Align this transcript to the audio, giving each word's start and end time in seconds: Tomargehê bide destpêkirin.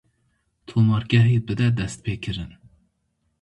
Tomargehê 0.67 1.37
bide 1.47 1.69
destpêkirin. 1.77 2.51